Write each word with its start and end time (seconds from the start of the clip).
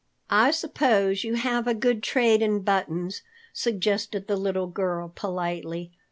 "I 0.31 0.49
suppose 0.49 1.23
you 1.23 1.35
have 1.35 1.67
a 1.67 1.75
good 1.75 2.01
trade 2.01 2.41
in 2.41 2.61
buttons," 2.63 3.21
suggested 3.53 4.25
the 4.25 4.35
little 4.35 4.65
girl 4.65 5.11
politely. 5.13 5.91